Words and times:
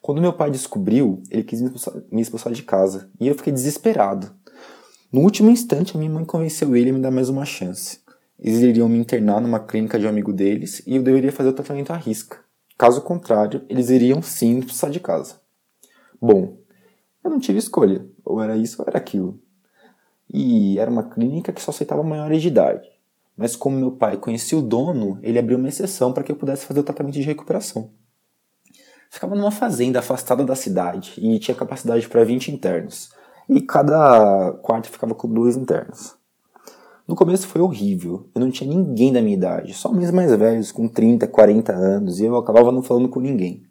Quando 0.00 0.20
meu 0.20 0.32
pai 0.32 0.50
descobriu, 0.50 1.22
ele 1.30 1.44
quis 1.44 1.60
me 1.60 1.66
expulsar, 1.66 2.02
me 2.10 2.22
expulsar 2.22 2.52
de 2.52 2.62
casa 2.62 3.10
e 3.20 3.28
eu 3.28 3.34
fiquei 3.34 3.52
desesperado. 3.52 4.30
No 5.12 5.20
último 5.20 5.50
instante, 5.50 5.96
a 5.96 5.98
minha 5.98 6.10
mãe 6.10 6.24
convenceu 6.24 6.74
ele 6.74 6.90
a 6.90 6.92
me 6.92 7.00
dar 7.00 7.10
mais 7.10 7.28
uma 7.28 7.44
chance. 7.44 8.00
Eles 8.38 8.60
iriam 8.60 8.88
me 8.88 8.98
internar 8.98 9.40
numa 9.40 9.60
clínica 9.60 9.98
de 9.98 10.06
um 10.06 10.08
amigo 10.08 10.32
deles 10.32 10.82
e 10.86 10.96
eu 10.96 11.02
deveria 11.02 11.30
fazer 11.30 11.50
o 11.50 11.52
tratamento 11.52 11.92
à 11.92 11.96
risca. 11.96 12.38
Caso 12.78 13.02
contrário, 13.02 13.62
eles 13.68 13.90
iriam 13.90 14.22
sim 14.22 14.54
me 14.54 14.60
expulsar 14.60 14.90
de 14.90 15.00
casa. 15.00 15.38
Bom, 16.18 16.56
eu 17.22 17.30
não 17.30 17.38
tive 17.38 17.58
escolha. 17.58 18.06
Ou 18.24 18.42
era 18.42 18.56
isso 18.56 18.80
ou 18.80 18.88
era 18.88 18.96
aquilo. 18.96 19.38
E 20.32 20.78
era 20.78 20.90
uma 20.90 21.02
clínica 21.02 21.52
que 21.52 21.60
só 21.60 21.70
aceitava 21.70 22.02
maiores 22.02 22.40
de 22.40 22.48
idade. 22.48 22.88
Mas 23.36 23.56
como 23.56 23.76
meu 23.76 23.92
pai 23.92 24.16
conhecia 24.16 24.56
o 24.56 24.62
dono, 24.62 25.18
ele 25.22 25.38
abriu 25.38 25.58
uma 25.58 25.68
exceção 25.68 26.12
para 26.12 26.22
que 26.22 26.32
eu 26.32 26.36
pudesse 26.36 26.64
fazer 26.64 26.80
o 26.80 26.84
tratamento 26.84 27.14
de 27.14 27.22
recuperação. 27.22 27.90
Ficava 29.10 29.34
numa 29.34 29.50
fazenda 29.50 29.98
afastada 29.98 30.44
da 30.44 30.54
cidade 30.54 31.14
e 31.18 31.36
tinha 31.40 31.54
capacidade 31.54 32.08
para 32.08 32.22
20 32.22 32.52
internos. 32.52 33.10
E 33.48 33.60
cada 33.60 34.52
quarto 34.62 34.88
ficava 34.88 35.16
com 35.16 35.28
dois 35.28 35.56
internos. 35.56 36.14
No 37.08 37.16
começo 37.16 37.48
foi 37.48 37.60
horrível. 37.60 38.30
Eu 38.32 38.40
não 38.40 38.52
tinha 38.52 38.70
ninguém 38.70 39.12
da 39.12 39.20
minha 39.20 39.36
idade, 39.36 39.74
só 39.74 39.90
homens 39.90 40.12
mais 40.12 40.32
velhos, 40.36 40.70
com 40.70 40.86
30, 40.86 41.26
40 41.26 41.72
anos, 41.72 42.20
e 42.20 42.24
eu 42.24 42.36
acabava 42.36 42.70
não 42.70 42.84
falando 42.84 43.08
com 43.08 43.18
ninguém. 43.18 43.64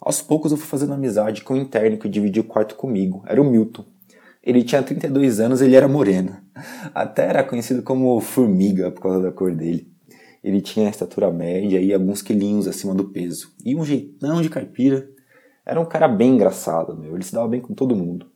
Aos 0.00 0.22
poucos 0.22 0.50
eu 0.50 0.56
fui 0.56 0.66
fazendo 0.66 0.94
amizade 0.94 1.44
com 1.44 1.52
um 1.52 1.58
interno 1.58 1.98
que 1.98 2.08
dividia 2.08 2.40
o 2.40 2.46
quarto 2.46 2.74
comigo. 2.74 3.22
Era 3.26 3.42
o 3.42 3.44
Milton. 3.44 3.84
Ele 4.42 4.64
tinha 4.64 4.82
32 4.82 5.40
anos 5.40 5.60
e 5.60 5.66
ele 5.66 5.76
era 5.76 5.86
moreno. 5.86 6.38
Até 6.94 7.28
era 7.28 7.44
conhecido 7.44 7.82
como 7.82 8.18
Formiga 8.20 8.90
por 8.90 9.02
causa 9.02 9.20
da 9.20 9.30
cor 9.30 9.54
dele. 9.54 9.93
Ele 10.44 10.60
tinha 10.60 10.86
a 10.86 10.90
estatura 10.90 11.32
média 11.32 11.80
e 11.80 11.94
alguns 11.94 12.20
quilinhos 12.20 12.68
acima 12.68 12.94
do 12.94 13.08
peso. 13.08 13.50
E 13.64 13.74
um 13.74 13.82
jeitão 13.82 14.42
de 14.42 14.50
caipira. 14.50 15.08
Era 15.64 15.80
um 15.80 15.86
cara 15.86 16.06
bem 16.06 16.34
engraçado, 16.34 16.94
meu. 16.94 17.14
Ele 17.14 17.24
se 17.24 17.32
dava 17.32 17.48
bem 17.48 17.62
com 17.62 17.72
todo 17.72 17.96
mundo. 17.96 18.26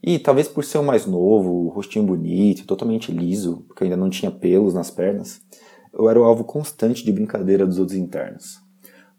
E 0.00 0.20
talvez 0.20 0.46
por 0.46 0.64
ser 0.64 0.78
o 0.78 0.84
mais 0.84 1.04
novo, 1.04 1.68
rostinho 1.68 2.04
bonito, 2.04 2.64
totalmente 2.64 3.10
liso, 3.10 3.64
porque 3.66 3.82
ainda 3.82 3.96
não 3.96 4.08
tinha 4.08 4.30
pelos 4.30 4.72
nas 4.72 4.88
pernas, 4.88 5.40
eu 5.92 6.08
era 6.08 6.18
o 6.18 6.22
alvo 6.22 6.44
constante 6.44 7.04
de 7.04 7.12
brincadeira 7.12 7.66
dos 7.66 7.78
outros 7.78 7.98
internos. 7.98 8.60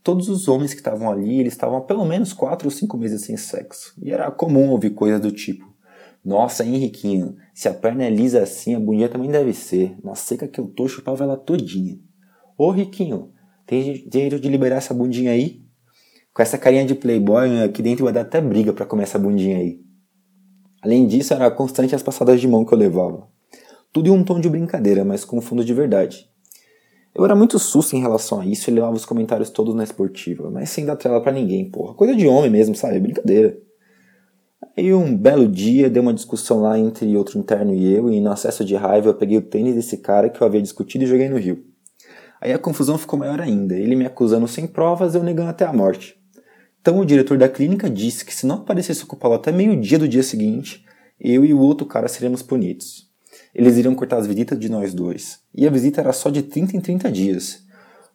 Todos 0.01 0.29
os 0.29 0.47
homens 0.47 0.73
que 0.73 0.79
estavam 0.79 1.11
ali, 1.11 1.39
eles 1.39 1.53
estavam 1.53 1.77
há 1.77 1.81
pelo 1.81 2.05
menos 2.05 2.31
4 2.31 2.67
ou 2.67 2.71
5 2.71 2.97
meses 2.97 3.21
sem 3.21 3.35
sexo. 3.35 3.93
E 4.01 4.11
era 4.11 4.31
comum 4.31 4.69
ouvir 4.69 4.91
coisas 4.91 5.19
do 5.19 5.31
tipo: 5.31 5.73
Nossa, 6.23 6.65
Henriquinho, 6.65 7.35
se 7.53 7.67
a 7.67 7.73
perna 7.73 8.03
é 8.05 8.09
lisa 8.09 8.43
assim, 8.43 8.75
a 8.75 8.79
bundinha 8.79 9.09
também 9.09 9.29
deve 9.29 9.53
ser. 9.53 9.97
Na 10.03 10.15
seca 10.15 10.47
que 10.47 10.59
eu 10.59 10.67
tô, 10.67 10.87
chupava 10.87 11.23
ela 11.23 11.37
todinha. 11.37 11.97
Ô 12.63 12.71
Riquinho, 12.71 13.33
tem 13.67 14.01
jeito 14.09 14.39
de 14.39 14.47
liberar 14.47 14.77
essa 14.77 14.93
bundinha 14.93 15.31
aí? 15.31 15.61
Com 16.33 16.41
essa 16.41 16.57
carinha 16.57 16.85
de 16.85 16.95
playboy, 16.95 17.61
aqui 17.61 17.81
dentro 17.81 18.05
vai 18.05 18.13
dar 18.13 18.21
até 18.21 18.39
briga 18.39 18.71
para 18.71 18.85
comer 18.85 19.03
essa 19.03 19.19
bundinha 19.19 19.57
aí. 19.57 19.81
Além 20.81 21.05
disso, 21.05 21.33
era 21.33 21.51
constante 21.51 21.93
as 21.93 22.01
passadas 22.01 22.39
de 22.39 22.47
mão 22.47 22.63
que 22.63 22.73
eu 22.73 22.77
levava. 22.77 23.27
Tudo 23.91 24.07
em 24.07 24.11
um 24.11 24.23
tom 24.23 24.39
de 24.39 24.49
brincadeira, 24.49 25.03
mas 25.03 25.25
com 25.25 25.41
fundo 25.41 25.61
de 25.65 25.73
verdade. 25.73 26.25
Eu 27.13 27.25
era 27.25 27.35
muito 27.35 27.59
susto 27.59 27.97
em 27.97 27.99
relação 27.99 28.39
a 28.39 28.45
isso 28.45 28.69
e 28.69 28.73
levava 28.73 28.95
os 28.95 29.03
comentários 29.03 29.49
todos 29.49 29.75
na 29.75 29.83
esportiva, 29.83 30.49
mas 30.49 30.69
sem 30.69 30.85
dar 30.85 30.95
trela 30.95 31.19
para 31.19 31.33
ninguém, 31.33 31.69
porra. 31.69 31.93
Coisa 31.95 32.15
de 32.15 32.25
homem 32.25 32.49
mesmo, 32.49 32.75
sabe? 32.75 32.97
Brincadeira. 32.97 33.57
Aí 34.77 34.93
um 34.93 35.17
belo 35.17 35.49
dia 35.49 35.89
deu 35.89 36.01
uma 36.01 36.13
discussão 36.13 36.61
lá 36.61 36.79
entre 36.79 37.13
outro 37.17 37.37
interno 37.37 37.73
e 37.73 37.93
eu, 37.93 38.09
e 38.09 38.21
no 38.21 38.31
acesso 38.31 38.63
de 38.63 38.73
raiva 38.73 39.09
eu 39.09 39.15
peguei 39.15 39.37
o 39.37 39.41
tênis 39.41 39.75
desse 39.75 39.97
cara 39.97 40.29
que 40.29 40.39
eu 40.39 40.47
havia 40.47 40.61
discutido 40.61 41.03
e 41.03 41.07
joguei 41.07 41.27
no 41.27 41.37
rio. 41.37 41.72
Aí 42.43 42.51
a 42.51 42.59
confusão 42.59 42.97
ficou 42.97 43.17
maior 43.17 43.39
ainda, 43.39 43.73
ele 43.73 43.95
me 43.95 44.05
acusando 44.05 44.49
sem 44.49 44.67
provas, 44.67 45.15
eu 45.15 45.23
negando 45.23 45.49
até 45.49 45.63
a 45.65 45.71
morte. 45.71 46.21
Então 46.81 46.99
o 46.99 47.05
diretor 47.05 47.37
da 47.37 47.47
clínica 47.47 47.89
disse 47.89 48.25
que 48.25 48.35
se 48.35 48.45
não 48.45 48.57
aparecesse 48.57 49.01
o 49.01 49.07
culpado 49.07 49.35
até 49.35 49.49
meio-dia 49.49 49.97
do 49.97 50.09
dia 50.09 50.21
seguinte, 50.21 50.83
eu 51.17 51.45
e 51.45 51.53
o 51.53 51.59
outro 51.61 51.87
cara 51.87 52.09
seríamos 52.09 52.41
punidos. 52.41 53.09
Eles 53.55 53.77
iriam 53.77 53.95
cortar 53.95 54.17
as 54.17 54.27
visitas 54.27 54.59
de 54.59 54.67
nós 54.67 54.93
dois. 54.93 55.39
E 55.55 55.65
a 55.65 55.69
visita 55.71 56.01
era 56.01 56.11
só 56.11 56.29
de 56.29 56.43
30 56.43 56.75
em 56.75 56.81
30 56.81 57.09
dias. 57.09 57.63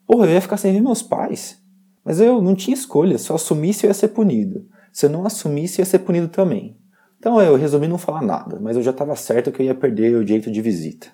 Porra, 0.07 0.27
eu 0.27 0.33
ia 0.33 0.43
ficar 0.43 0.59
sem 0.59 0.75
ver 0.75 0.83
meus 0.83 1.03
pais. 1.03 1.57
Mas 2.05 2.21
eu 2.21 2.43
não 2.43 2.55
tinha 2.55 2.75
escolha, 2.75 3.17
se 3.17 3.31
eu 3.31 3.37
assumisse 3.37 3.87
eu 3.87 3.89
ia 3.89 3.95
ser 3.95 4.09
punido. 4.09 4.67
Se 4.93 5.07
eu 5.07 5.11
não 5.11 5.25
assumisse, 5.25 5.81
eu 5.81 5.85
ia 5.85 5.91
ser 5.91 6.01
punido 6.01 6.29
também. 6.29 6.77
Então 7.19 7.41
eu 7.41 7.57
resolvi 7.57 7.89
não 7.89 7.97
falar 7.97 8.21
nada, 8.21 8.61
mas 8.61 8.77
eu 8.77 8.83
já 8.83 8.91
estava 8.91 9.17
certo 9.17 9.51
que 9.51 9.63
eu 9.63 9.67
ia 9.67 9.75
perder 9.75 10.17
o 10.17 10.25
direito 10.25 10.51
de 10.51 10.61
visita. 10.61 11.09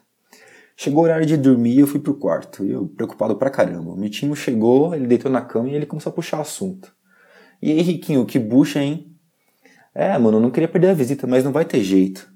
Chegou 0.77 1.03
o 1.03 1.05
horário 1.05 1.27
de 1.27 1.37
dormir 1.37 1.75
e 1.75 1.81
eu 1.81 1.87
fui 1.87 2.01
pro 2.01 2.15
quarto. 2.15 2.65
Eu, 2.65 2.89
preocupado 2.89 3.37
pra 3.37 3.51
caramba. 3.51 3.93
O 3.93 3.97
Mitinho 3.97 4.35
chegou, 4.35 4.95
ele 4.95 5.07
deitou 5.07 5.31
na 5.31 5.41
cama 5.41 5.69
e 5.69 5.75
ele 5.75 5.87
começou 5.87 6.11
a 6.11 6.15
puxar 6.15 6.41
assunto. 6.41 6.93
E 7.63 7.71
aí, 7.71 7.81
Riquinho, 7.81 8.27
que 8.27 8.39
bucha, 8.39 8.81
hein? 8.81 9.17
É, 9.95 10.19
mano, 10.19 10.39
eu 10.39 10.41
não 10.43 10.51
queria 10.51 10.69
perder 10.69 10.89
a 10.89 10.95
visita, 10.95 11.27
mas 11.27 11.45
não 11.45 11.53
vai 11.53 11.65
ter 11.65 11.81
jeito. 11.81 12.29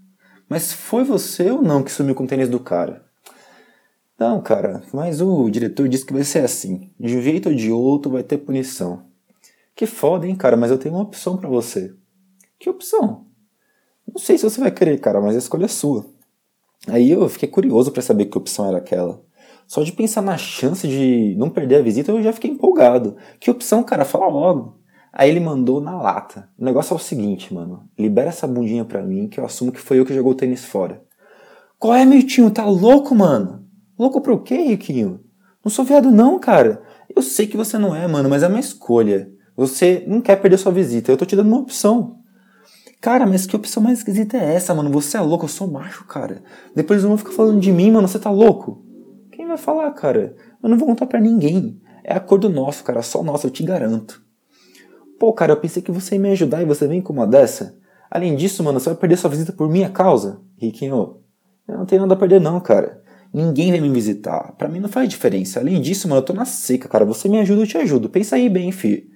Mas 0.48 0.72
foi 0.72 1.04
você 1.04 1.50
ou 1.50 1.60
não 1.60 1.82
que 1.82 1.90
sumiu 1.90 2.14
com 2.14 2.24
o 2.24 2.26
tênis 2.26 2.48
do 2.48 2.60
cara? 2.60 3.04
Não, 4.18 4.40
cara, 4.40 4.82
mas 4.92 5.20
o 5.20 5.50
diretor 5.50 5.88
disse 5.88 6.06
que 6.06 6.12
vai 6.12 6.24
ser 6.24 6.44
assim. 6.44 6.90
De 6.98 7.16
um 7.16 7.22
jeito 7.22 7.48
ou 7.48 7.54
de 7.54 7.70
outro 7.70 8.12
vai 8.12 8.22
ter 8.22 8.38
punição. 8.38 9.06
Que 9.76 9.86
foda, 9.86 10.26
hein, 10.26 10.34
cara, 10.34 10.56
mas 10.56 10.70
eu 10.70 10.78
tenho 10.78 10.94
uma 10.94 11.04
opção 11.04 11.36
para 11.36 11.48
você. 11.48 11.94
Que 12.58 12.70
opção? 12.70 13.26
Não 14.06 14.18
sei 14.18 14.38
se 14.38 14.44
você 14.44 14.60
vai 14.60 14.70
querer, 14.70 14.98
cara, 14.98 15.20
mas 15.20 15.36
a 15.36 15.38
escolha 15.38 15.66
é 15.66 15.68
sua. 15.68 16.06
Aí 16.86 17.10
eu 17.10 17.28
fiquei 17.28 17.48
curioso 17.48 17.90
para 17.90 18.02
saber 18.02 18.26
que 18.26 18.38
opção 18.38 18.68
era 18.68 18.78
aquela. 18.78 19.22
Só 19.66 19.82
de 19.82 19.92
pensar 19.92 20.22
na 20.22 20.38
chance 20.38 20.88
de 20.88 21.34
não 21.36 21.50
perder 21.50 21.76
a 21.76 21.82
visita, 21.82 22.10
eu 22.10 22.22
já 22.22 22.32
fiquei 22.32 22.50
empolgado. 22.50 23.16
Que 23.38 23.50
opção, 23.50 23.82
cara? 23.82 24.04
Fala 24.04 24.26
logo. 24.28 24.78
Aí 25.12 25.28
ele 25.28 25.40
mandou 25.40 25.80
na 25.80 26.00
lata. 26.00 26.48
O 26.58 26.64
negócio 26.64 26.94
é 26.94 26.96
o 26.96 27.00
seguinte, 27.00 27.52
mano. 27.52 27.88
Libera 27.98 28.28
essa 28.28 28.46
bundinha 28.46 28.84
pra 28.84 29.02
mim 29.02 29.28
que 29.28 29.40
eu 29.40 29.44
assumo 29.44 29.72
que 29.72 29.80
foi 29.80 29.98
eu 29.98 30.06
que 30.06 30.14
jogou 30.14 30.32
o 30.32 30.34
tênis 30.34 30.64
fora. 30.64 31.02
Qual 31.78 31.94
é, 31.94 32.04
Miltinho? 32.04 32.50
Tá 32.50 32.64
louco, 32.64 33.14
mano? 33.14 33.64
Louco 33.98 34.20
pro 34.20 34.42
quê, 34.42 34.56
Riquinho? 34.56 35.20
Não 35.64 35.70
sou 35.70 35.84
viado 35.84 36.10
não, 36.10 36.38
cara. 36.38 36.82
Eu 37.14 37.20
sei 37.20 37.46
que 37.46 37.56
você 37.56 37.76
não 37.76 37.94
é, 37.94 38.06
mano, 38.06 38.28
mas 38.28 38.42
é 38.42 38.48
uma 38.48 38.60
escolha. 38.60 39.30
Você 39.56 40.04
não 40.06 40.20
quer 40.20 40.36
perder 40.36 40.56
sua 40.56 40.72
visita. 40.72 41.10
Eu 41.10 41.16
tô 41.16 41.26
te 41.26 41.36
dando 41.36 41.48
uma 41.48 41.58
opção. 41.58 42.17
Cara, 43.00 43.26
mas 43.26 43.46
que 43.46 43.54
opção 43.54 43.82
mais 43.82 43.98
esquisita 43.98 44.36
é 44.36 44.54
essa, 44.54 44.74
mano? 44.74 44.90
Você 44.90 45.16
é 45.16 45.20
louco, 45.20 45.44
eu 45.44 45.48
sou 45.48 45.70
macho, 45.70 46.04
cara. 46.04 46.42
Depois 46.74 46.98
eles 46.98 47.08
vão 47.08 47.16
ficar 47.16 47.32
falando 47.32 47.60
de 47.60 47.70
mim, 47.70 47.90
mano, 47.92 48.08
você 48.08 48.18
tá 48.18 48.30
louco? 48.30 48.84
Quem 49.30 49.46
vai 49.46 49.56
falar, 49.56 49.90
cara? 49.92 50.34
Eu 50.62 50.68
não 50.68 50.76
vou 50.76 50.88
contar 50.88 51.06
pra 51.06 51.20
ninguém. 51.20 51.80
É 52.02 52.14
acordo 52.14 52.48
nosso, 52.48 52.82
cara, 52.82 53.02
só 53.02 53.22
nosso, 53.22 53.46
eu 53.46 53.50
te 53.50 53.62
garanto. 53.62 54.22
Pô, 55.18 55.32
cara, 55.32 55.52
eu 55.52 55.56
pensei 55.60 55.82
que 55.82 55.92
você 55.92 56.16
ia 56.16 56.20
me 56.20 56.30
ajudar 56.30 56.62
e 56.62 56.64
você 56.64 56.88
vem 56.88 57.00
com 57.00 57.12
uma 57.12 57.26
dessa? 57.26 57.78
Além 58.10 58.34
disso, 58.34 58.64
mano, 58.64 58.80
você 58.80 58.90
vai 58.90 58.98
perder 58.98 59.16
sua 59.16 59.30
visita 59.30 59.52
por 59.52 59.68
minha 59.68 59.90
causa? 59.90 60.40
Riquinho, 60.56 61.20
eu 61.68 61.78
não 61.78 61.86
tenho 61.86 62.02
nada 62.02 62.14
a 62.14 62.16
perder 62.16 62.40
não, 62.40 62.58
cara. 62.60 63.02
Ninguém 63.32 63.70
vem 63.70 63.80
me 63.80 63.90
visitar. 63.90 64.54
Pra 64.56 64.68
mim 64.68 64.80
não 64.80 64.88
faz 64.88 65.08
diferença. 65.08 65.60
Além 65.60 65.80
disso, 65.80 66.08
mano, 66.08 66.20
eu 66.20 66.24
tô 66.24 66.32
na 66.32 66.46
seca, 66.46 66.88
cara. 66.88 67.04
Você 67.04 67.28
me 67.28 67.38
ajuda, 67.38 67.62
eu 67.62 67.66
te 67.66 67.76
ajudo. 67.76 68.08
Pensa 68.08 68.36
aí 68.36 68.48
bem, 68.48 68.72
fi. 68.72 69.08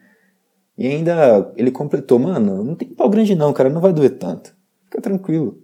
E 0.77 0.87
ainda 0.87 1.53
ele 1.57 1.71
completou, 1.71 2.19
mano, 2.19 2.65
não 2.65 2.75
tem 2.75 2.89
pau 2.89 3.09
grande 3.09 3.35
não, 3.35 3.53
cara, 3.53 3.69
não 3.69 3.81
vai 3.81 3.93
doer 3.93 4.19
tanto. 4.19 4.55
Fica 4.85 5.01
tranquilo. 5.01 5.63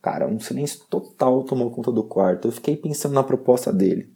Cara, 0.00 0.26
um 0.26 0.38
silêncio 0.40 0.84
total 0.90 1.44
tomou 1.44 1.70
conta 1.70 1.92
do 1.92 2.02
quarto. 2.02 2.48
Eu 2.48 2.52
fiquei 2.52 2.76
pensando 2.76 3.14
na 3.14 3.22
proposta 3.22 3.72
dele. 3.72 4.10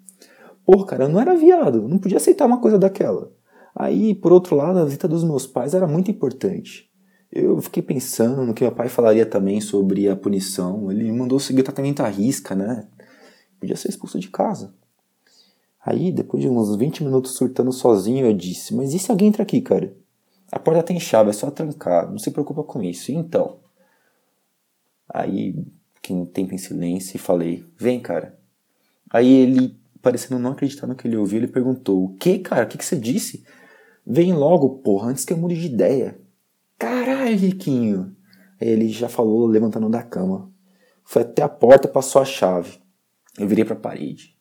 Porra, 0.64 0.86
cara, 0.86 1.04
eu 1.04 1.08
não 1.08 1.20
era 1.20 1.34
viado, 1.34 1.86
não 1.86 1.98
podia 1.98 2.16
aceitar 2.16 2.46
uma 2.46 2.60
coisa 2.60 2.78
daquela. 2.78 3.30
Aí, 3.74 4.14
por 4.14 4.32
outro 4.32 4.56
lado, 4.56 4.78
a 4.78 4.84
visita 4.84 5.06
dos 5.06 5.22
meus 5.22 5.46
pais 5.46 5.74
era 5.74 5.86
muito 5.86 6.10
importante. 6.10 6.90
Eu 7.30 7.60
fiquei 7.60 7.82
pensando 7.82 8.44
no 8.44 8.54
que 8.54 8.64
meu 8.64 8.72
pai 8.72 8.88
falaria 8.88 9.26
também 9.26 9.60
sobre 9.60 10.08
a 10.08 10.16
punição. 10.16 10.90
Ele 10.90 11.12
mandou 11.12 11.38
seguir 11.38 11.60
o 11.60 11.64
tratamento 11.64 12.00
à 12.00 12.08
risca, 12.08 12.54
né? 12.54 12.88
podia 13.60 13.76
ser 13.76 13.88
expulso 13.88 14.18
de 14.18 14.28
casa. 14.28 14.74
Aí, 15.86 16.10
depois 16.10 16.42
de 16.42 16.48
uns 16.48 16.74
20 16.74 17.04
minutos 17.04 17.36
surtando 17.36 17.70
sozinho, 17.70 18.26
eu 18.26 18.32
disse: 18.32 18.74
Mas 18.74 18.92
e 18.92 18.98
se 18.98 19.08
alguém 19.08 19.28
entra 19.28 19.44
aqui, 19.44 19.60
cara? 19.60 19.96
A 20.50 20.58
porta 20.58 20.82
tem 20.82 20.98
chave, 20.98 21.30
é 21.30 21.32
só 21.32 21.48
trancar, 21.48 22.10
não 22.10 22.18
se 22.18 22.32
preocupa 22.32 22.64
com 22.64 22.82
isso. 22.82 23.12
Então? 23.12 23.60
Aí, 25.08 25.54
fiquei 25.94 26.16
um 26.16 26.26
tempo 26.26 26.52
em 26.52 26.58
silêncio 26.58 27.14
e 27.14 27.20
falei: 27.20 27.64
Vem, 27.78 28.00
cara. 28.00 28.36
Aí 29.08 29.32
ele, 29.32 29.78
parecendo 30.02 30.40
não 30.40 30.50
acreditar 30.50 30.88
no 30.88 30.96
que 30.96 31.06
ele 31.06 31.16
ouviu, 31.16 31.38
ele 31.38 31.46
perguntou: 31.46 32.02
O 32.02 32.16
que, 32.16 32.40
cara? 32.40 32.64
O 32.64 32.68
que, 32.68 32.78
que 32.78 32.84
você 32.84 32.96
disse? 32.96 33.44
Vem 34.04 34.32
logo, 34.32 34.80
porra, 34.80 35.10
antes 35.10 35.24
que 35.24 35.32
eu 35.32 35.36
mude 35.38 35.54
de 35.54 35.66
ideia. 35.66 36.18
Caralho, 36.76 37.38
Riquinho. 37.38 38.16
Aí 38.60 38.68
ele 38.68 38.88
já 38.88 39.08
falou, 39.08 39.46
levantando 39.46 39.88
da 39.88 40.02
cama. 40.02 40.50
Foi 41.04 41.22
até 41.22 41.42
a 41.42 41.48
porta, 41.48 41.86
passou 41.86 42.20
a 42.20 42.24
chave. 42.24 42.80
Eu 43.38 43.46
virei 43.46 43.64
para 43.64 43.74
a 43.74 43.80
parede. 43.80 44.35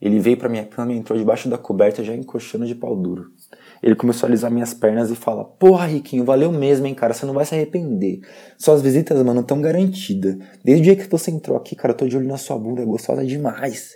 Ele 0.00 0.18
veio 0.18 0.36
para 0.36 0.48
minha 0.48 0.64
cama 0.64 0.92
e 0.92 0.96
entrou 0.96 1.18
debaixo 1.18 1.48
da 1.48 1.56
coberta, 1.56 2.02
já 2.04 2.14
encoxando 2.14 2.66
de 2.66 2.74
pau 2.74 2.96
duro. 2.96 3.26
Ele 3.82 3.94
começou 3.94 4.26
a 4.26 4.30
alisar 4.30 4.50
minhas 4.50 4.74
pernas 4.74 5.10
e 5.10 5.14
fala: 5.14 5.44
Porra, 5.44 5.86
Riquinho, 5.86 6.24
valeu 6.24 6.50
mesmo, 6.52 6.86
hein, 6.86 6.94
cara, 6.94 7.14
você 7.14 7.24
não 7.24 7.34
vai 7.34 7.44
se 7.44 7.54
arrepender. 7.54 8.20
Suas 8.58 8.82
visitas, 8.82 9.22
mano, 9.22 9.42
tão 9.42 9.60
garantidas. 9.60 10.36
Desde 10.64 10.82
o 10.82 10.84
dia 10.84 10.96
que 10.96 11.10
você 11.10 11.30
entrou 11.30 11.56
aqui, 11.56 11.76
cara, 11.76 11.92
eu 11.92 11.96
tô 11.96 12.06
de 12.06 12.16
olho 12.16 12.26
na 12.26 12.36
sua 12.36 12.58
bunda, 12.58 12.82
é 12.82 12.84
gostosa 12.84 13.24
demais. 13.24 13.92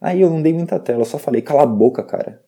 Aí 0.00 0.20
eu 0.20 0.30
não 0.30 0.40
dei 0.42 0.52
muita 0.52 0.78
tela, 0.78 1.00
eu 1.00 1.06
só 1.06 1.18
falei: 1.18 1.42
Cala 1.42 1.62
a 1.62 1.66
boca, 1.66 2.02
cara. 2.02 2.40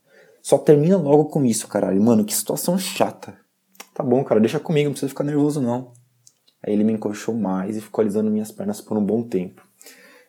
Só 0.43 0.57
termina 0.59 0.97
logo 0.97 1.25
com 1.25 1.45
isso, 1.45 1.67
caralho. 1.67 2.01
Mano, 2.01 2.25
que 2.25 2.33
situação 2.33 2.79
chata. 2.79 3.37
Tá 3.93 4.05
bom, 4.05 4.23
cara, 4.23 4.39
deixa 4.39 4.61
comigo, 4.61 4.85
não 4.85 4.93
precisa 4.93 5.09
ficar 5.09 5.25
nervoso 5.25 5.61
não. 5.61 5.93
Aí 6.63 6.73
ele 6.73 6.85
me 6.85 6.93
encoxou 6.93 7.35
mais 7.35 7.77
e 7.77 7.81
ficou 7.81 8.03
alisando 8.03 8.31
minhas 8.31 8.53
pernas 8.53 8.81
por 8.81 8.97
um 8.97 9.05
bom 9.05 9.23
tempo. 9.23 9.67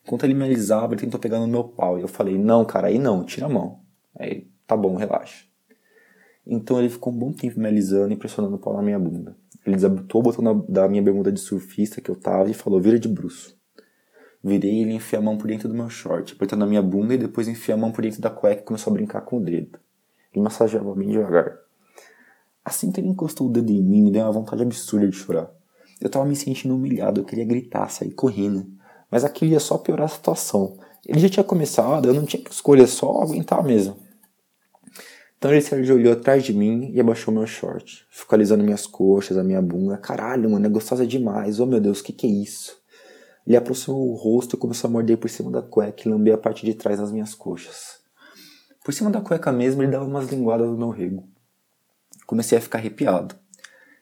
Enquanto 0.07 0.23
ele 0.23 0.33
me 0.33 0.45
alisava, 0.45 0.93
ele 0.93 1.01
tentou 1.01 1.19
pegar 1.19 1.37
no 1.37 1.47
meu 1.49 1.65
pau. 1.65 1.99
E 1.99 2.01
eu 2.01 2.07
falei, 2.07 2.37
não, 2.37 2.63
cara, 2.63 2.87
aí 2.87 2.97
não, 2.97 3.25
tira 3.25 3.45
a 3.45 3.49
mão. 3.49 3.81
Aí, 4.17 4.47
tá 4.65 4.77
bom, 4.77 4.95
relaxa. 4.95 5.43
Então 6.45 6.79
ele 6.79 6.87
ficou 6.87 7.11
um 7.11 7.17
bom 7.17 7.33
tempo 7.33 7.59
me 7.59 7.67
alisando 7.67 8.13
e 8.13 8.15
pressionando 8.15 8.55
o 8.55 8.57
pau 8.57 8.73
na 8.73 8.81
minha 8.81 8.97
bunda. 8.97 9.35
Ele 9.65 9.75
desabotou 9.75 10.21
o 10.21 10.23
botão 10.23 10.65
da 10.69 10.87
minha 10.87 11.03
bermuda 11.03 11.29
de 11.29 11.41
surfista 11.41 11.99
que 11.99 12.09
eu 12.09 12.15
tava 12.15 12.49
e 12.49 12.53
falou, 12.53 12.79
vira 12.79 12.97
de 12.97 13.09
bruxo. 13.09 13.53
Virei 14.41 14.75
e 14.75 14.81
ele 14.83 14.93
enfiou 14.93 15.21
a 15.21 15.25
mão 15.25 15.37
por 15.37 15.47
dentro 15.47 15.67
do 15.67 15.75
meu 15.75 15.89
short, 15.89 16.33
apertando 16.33 16.63
a 16.63 16.67
minha 16.67 16.81
bunda 16.81 17.13
e 17.13 17.17
depois 17.17 17.49
enfiou 17.49 17.77
a 17.77 17.81
mão 17.81 17.91
por 17.91 18.01
dentro 18.01 18.21
da 18.21 18.29
cueca 18.29 18.61
e 18.61 18.63
começou 18.63 18.91
a 18.91 18.93
brincar 18.93 19.19
com 19.21 19.39
o 19.39 19.43
dedo. 19.43 19.77
Ele 20.33 20.41
massageava 20.41 20.95
bem 20.95 21.09
devagar. 21.09 21.57
Assim 22.63 22.93
que 22.93 23.01
ele 23.01 23.09
encostou 23.09 23.47
o 23.47 23.51
dedo 23.51 23.69
em 23.73 23.83
mim, 23.83 24.03
me 24.03 24.11
deu 24.11 24.23
uma 24.23 24.31
vontade 24.31 24.61
absurda 24.63 25.05
de 25.05 25.17
chorar. 25.17 25.51
Eu 25.99 26.09
tava 26.09 26.25
me 26.25 26.35
sentindo 26.35 26.75
humilhado, 26.75 27.19
eu 27.19 27.25
queria 27.25 27.43
gritar, 27.43 27.89
sair 27.89 28.11
correndo. 28.11 28.76
Mas 29.09 29.23
aquilo 29.23 29.51
ia 29.51 29.59
só 29.59 29.77
piorar 29.77 30.05
a 30.05 30.09
situação. 30.09 30.77
Ele 31.05 31.19
já 31.19 31.29
tinha 31.29 31.43
começado, 31.43 32.07
eu 32.07 32.13
não 32.13 32.25
tinha 32.25 32.43
que 32.43 32.51
escolher, 32.51 32.87
só 32.87 33.21
aguentar 33.21 33.63
mesmo. 33.63 33.97
Então 35.37 35.51
ele 35.51 35.61
se 35.61 35.73
olhou 35.73 36.13
atrás 36.13 36.43
de 36.43 36.51
mim 36.51 36.91
e 36.93 36.99
abaixou 36.99 37.33
meu 37.33 37.45
short. 37.47 38.05
Ficou 38.09 38.35
alisando 38.35 38.63
minhas 38.63 38.85
coxas, 38.85 39.37
a 39.37 39.43
minha 39.43 39.61
bunda. 39.61 39.95
Caralho, 39.97 40.49
mano, 40.49 40.65
é 40.65 40.69
gostosa 40.69 41.05
demais. 41.05 41.59
Oh 41.59 41.65
meu 41.65 41.79
Deus, 41.79 41.99
o 41.99 42.03
que, 42.03 42.11
que 42.11 42.27
é 42.27 42.29
isso? 42.29 42.75
Ele 43.45 43.55
aproximou 43.55 44.11
o 44.11 44.15
rosto 44.15 44.55
e 44.55 44.59
começou 44.59 44.89
a 44.89 44.91
morder 44.91 45.17
por 45.17 45.29
cima 45.29 45.49
da 45.49 45.61
cueca 45.61 46.03
e 46.05 46.11
lamber 46.11 46.33
a 46.33 46.37
parte 46.37 46.65
de 46.65 46.73
trás 46.73 46.99
das 46.99 47.11
minhas 47.11 47.33
coxas. 47.33 47.99
Por 48.83 48.93
cima 48.93 49.09
da 49.09 49.21
cueca 49.21 49.51
mesmo, 49.51 49.81
ele 49.83 49.91
dava 49.91 50.05
umas 50.05 50.27
linguadas 50.29 50.67
no 50.67 50.77
meu 50.77 50.89
rego. 50.89 51.23
Comecei 52.25 52.57
a 52.57 52.61
ficar 52.61 52.79
arrepiado. 52.79 53.35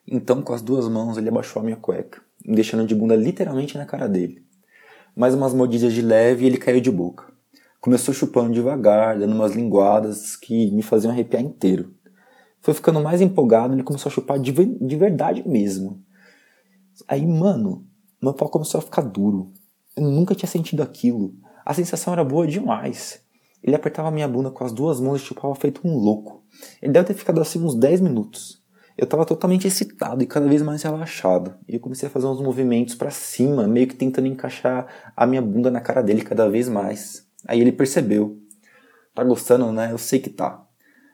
Então, 0.07 0.42
com 0.42 0.54
as 0.54 0.62
duas 0.62 0.88
mãos, 0.88 1.18
ele 1.18 1.30
abaixou 1.30 1.60
a 1.62 1.66
minha 1.66 1.78
cueca, 1.78 2.22
me 2.44 2.56
deixando 2.56 2.88
de 2.88 2.96
bunda 2.96 3.16
literalmente 3.16 3.78
na 3.78 3.86
cara 3.86 4.07
dele 4.07 4.44
mais 5.15 5.33
umas 5.33 5.53
mordidas 5.53 5.94
de 5.94 6.01
leve 6.01 6.44
e 6.44 6.47
ele 6.47 6.57
caiu 6.57 6.81
de 6.81 6.91
boca. 6.91 7.33
Começou 7.79 8.13
chupando 8.13 8.53
devagar, 8.53 9.17
dando 9.17 9.33
umas 9.33 9.53
linguadas 9.53 10.35
que 10.35 10.71
me 10.71 10.81
faziam 10.81 11.12
arrepiar 11.12 11.41
inteiro. 11.41 11.94
Foi 12.59 12.73
ficando 12.73 13.00
mais 13.00 13.21
empolgado, 13.21 13.73
ele 13.73 13.83
começou 13.83 14.09
a 14.09 14.13
chupar 14.13 14.39
de, 14.39 14.51
de 14.51 14.95
verdade 14.95 15.47
mesmo. 15.47 16.03
Aí, 17.07 17.25
mano, 17.25 17.85
meu 18.21 18.33
pau 18.33 18.50
começou 18.50 18.79
a 18.79 18.81
ficar 18.81 19.03
duro. 19.03 19.53
Eu 19.95 20.03
nunca 20.03 20.33
tinha 20.33 20.50
sentido 20.50 20.81
aquilo. 20.81 21.35
A 21.63 21.73
sensação 21.73 22.11
era 22.11 22.23
boa 22.23 22.47
demais. 22.47 23.21
Ele 23.63 23.75
apertava 23.75 24.11
minha 24.11 24.27
bunda 24.27 24.51
com 24.51 24.63
as 24.63 24.71
duas 24.71 25.00
mãos 25.00 25.21
e 25.21 25.25
chupava 25.25 25.53
feito 25.56 25.81
um 25.83 25.95
louco. 25.95 26.44
Ele 26.81 26.91
deve 26.91 27.07
ter 27.07 27.13
ficado 27.13 27.39
assim 27.39 27.63
uns 27.63 27.75
10 27.75 28.01
minutos. 28.01 28.64
Eu 28.97 29.03
estava 29.03 29.25
totalmente 29.25 29.68
excitado 29.68 30.24
e 30.24 30.27
cada 30.27 30.47
vez 30.47 30.62
mais 30.62 30.81
relaxado. 30.81 31.53
E 31.68 31.75
eu 31.75 31.80
comecei 31.80 32.07
a 32.07 32.12
fazer 32.12 32.27
uns 32.27 32.42
movimentos 32.42 32.95
para 32.95 33.12
cima, 33.12 33.68
meio 33.68 33.88
que 33.88 33.95
tentando 33.95 34.27
encaixar 34.27 34.88
a 35.15 35.27
minha 35.27 35.42
bunda 35.42 35.69
na 35.69 35.81
cara 35.81 36.01
dele 36.01 36.21
cada 36.21 36.50
vez 36.50 36.69
mais. 36.69 37.27
Aí 37.45 37.59
ele 37.59 37.71
percebeu. 37.71 38.39
Tá 39.13 39.24
gostando, 39.24 39.71
né? 39.71 39.92
Eu 39.92 39.97
sei 39.97 40.19
que 40.19 40.30
tá. 40.30 40.65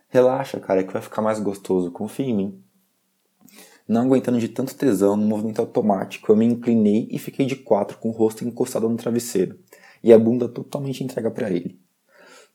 Relaxa, 0.10 0.60
cara, 0.60 0.84
que 0.84 0.94
vai 0.94 1.02
ficar 1.02 1.22
mais 1.22 1.40
gostoso. 1.40 1.92
Confia 1.92 2.26
em 2.26 2.36
mim. 2.36 2.64
Não 3.88 4.04
aguentando 4.04 4.40
de 4.40 4.48
tanto 4.48 4.76
tesão 4.76 5.18
no 5.18 5.26
movimento 5.26 5.60
automático, 5.60 6.32
eu 6.32 6.36
me 6.36 6.46
inclinei 6.46 7.08
e 7.12 7.20
fiquei 7.20 7.46
de 7.46 7.56
quatro 7.56 7.98
com 7.98 8.10
o 8.10 8.14
rosto 8.14 8.46
encostado 8.46 8.88
no 8.88 8.96
travesseiro 8.96 9.60
e 10.04 10.14
a 10.14 10.20
bunda 10.20 10.48
totalmente 10.48 11.04
entregue 11.04 11.30
para 11.32 11.50
ele. 11.50 11.80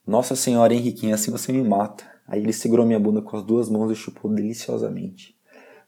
Nossa 0.06 0.36
senhora 0.36 0.72
Henriquinha, 0.72 1.16
assim 1.16 1.32
você 1.32 1.52
me 1.52 1.66
mata. 1.66 2.04
Aí 2.28 2.40
ele 2.40 2.52
segurou 2.52 2.86
minha 2.86 3.00
bunda 3.00 3.20
com 3.20 3.36
as 3.36 3.42
duas 3.42 3.68
mãos 3.68 3.90
e 3.90 3.96
chupou 3.96 4.32
deliciosamente. 4.32 5.36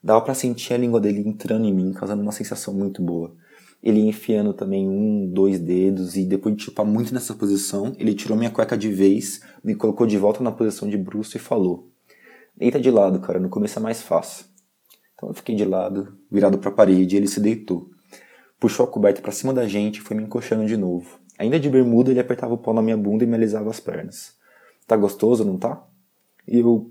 Dava 0.03 0.21
para 0.21 0.35
sentir 0.35 0.75
a 0.75 0.77
língua 0.77 1.01
dele 1.01 1.23
entrando 1.25 1.65
em 1.65 1.73
mim, 1.73 1.93
causando 1.93 2.21
uma 2.21 2.33
sensação 2.33 2.75
muito 2.75 3.01
boa. 3.01 3.33
Ele 3.81 4.01
enfiando 4.01 4.53
também 4.53 4.89
um, 4.89 5.31
dois 5.33 5.61
dedos 5.61 6.17
e 6.17 6.25
depois 6.25 6.57
de 6.57 6.65
chupar 6.65 6.85
muito 6.85 7.15
nessa 7.15 7.33
posição, 7.33 7.95
ele 7.97 8.13
tirou 8.13 8.37
minha 8.37 8.51
cueca 8.51 8.77
de 8.77 8.91
vez, 8.91 9.41
me 9.63 9.77
colocou 9.77 10.05
de 10.05 10.19
volta 10.19 10.43
na 10.43 10.51
posição 10.51 10.89
de 10.89 10.97
bruxo 10.97 11.37
e 11.37 11.41
falou: 11.41 11.89
Deita 12.57 12.81
de 12.81 12.91
lado, 12.91 13.21
cara, 13.21 13.39
no 13.39 13.49
começo 13.49 13.79
é 13.79 13.83
mais 13.83 14.03
fácil. 14.03 14.47
Então 15.15 15.29
eu 15.29 15.35
fiquei 15.35 15.55
de 15.55 15.65
lado, 15.65 16.19
virado 16.29 16.59
para 16.59 16.71
a 16.71 16.75
parede, 16.75 17.15
e 17.15 17.19
ele 17.19 17.29
se 17.29 17.39
deitou. 17.39 17.89
Puxou 18.59 18.85
a 18.85 18.89
coberta 18.91 19.23
para 19.23 19.31
cima 19.31 19.55
da 19.55 19.69
gente 19.69 19.99
e 19.99 20.01
foi 20.01 20.17
me 20.17 20.25
encoxando 20.25 20.67
de 20.67 20.77
novo. 20.77 21.21
Ainda 21.39 21.61
de 21.61 21.71
bermuda, 21.71 22.11
ele 22.11 22.19
apertava 22.19 22.55
o 22.55 22.59
pau 22.59 22.75
na 22.75 22.83
minha 22.83 22.97
bunda 22.97 23.23
e 23.23 23.27
me 23.27 23.35
alisava 23.35 23.71
as 23.71 23.79
pernas. 23.79 24.35
Tá 24.87 24.97
gostoso, 24.97 25.45
não 25.45 25.57
tá? 25.57 25.87
E 26.47 26.59
eu, 26.59 26.91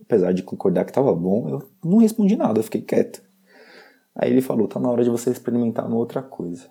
apesar 0.00 0.32
de 0.32 0.42
concordar 0.42 0.84
que 0.84 0.90
estava 0.90 1.14
bom, 1.14 1.48
eu 1.50 1.68
não 1.84 1.98
respondi 1.98 2.34
nada, 2.34 2.58
eu 2.58 2.64
fiquei 2.64 2.80
quieto. 2.80 3.22
Aí 4.14 4.30
ele 4.30 4.40
falou: 4.40 4.66
tá 4.66 4.80
na 4.80 4.90
hora 4.90 5.04
de 5.04 5.10
você 5.10 5.30
experimentar 5.30 5.86
uma 5.86 5.96
outra 5.96 6.22
coisa. 6.22 6.68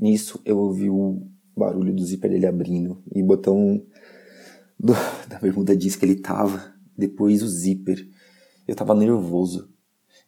Nisso 0.00 0.40
eu 0.44 0.58
ouvi 0.58 0.88
o 0.88 1.26
barulho 1.56 1.92
do 1.92 2.04
zíper 2.04 2.30
dele 2.30 2.46
abrindo 2.46 3.02
e 3.14 3.22
o 3.22 3.26
botão 3.26 3.82
do, 4.78 4.92
da 5.28 5.38
bermuda 5.38 5.76
jeans 5.76 5.96
que 5.96 6.04
ele 6.04 6.16
tava, 6.16 6.74
depois 6.96 7.42
o 7.42 7.48
zíper. 7.48 8.08
Eu 8.68 8.76
tava 8.76 8.94
nervoso. 8.94 9.68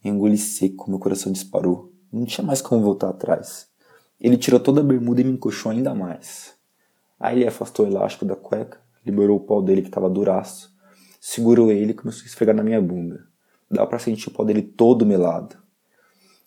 Engoli 0.04 0.38
seco, 0.38 0.88
meu 0.90 0.98
coração 0.98 1.32
disparou. 1.32 1.92
Não 2.12 2.24
tinha 2.24 2.46
mais 2.46 2.62
como 2.62 2.82
voltar 2.82 3.08
atrás. 3.08 3.68
Ele 4.20 4.36
tirou 4.36 4.58
toda 4.58 4.80
a 4.80 4.84
bermuda 4.84 5.20
e 5.20 5.24
me 5.24 5.32
encoxou 5.32 5.72
ainda 5.72 5.94
mais. 5.94 6.54
Aí 7.18 7.38
ele 7.38 7.46
afastou 7.46 7.86
o 7.86 7.88
elástico 7.88 8.24
da 8.24 8.36
cueca, 8.36 8.80
liberou 9.04 9.36
o 9.36 9.40
pau 9.40 9.62
dele 9.62 9.82
que 9.82 9.88
estava 9.88 10.08
duraço 10.08 10.76
segurou 11.26 11.72
ele 11.72 11.90
e 11.90 11.94
começou 11.94 12.22
a 12.22 12.26
esfregar 12.26 12.54
na 12.54 12.62
minha 12.62 12.80
bunda. 12.80 13.26
Dá 13.68 13.84
para 13.84 13.98
sentir 13.98 14.28
o 14.28 14.30
pau 14.30 14.46
dele 14.46 14.62
todo 14.62 15.04
melado. 15.04 15.56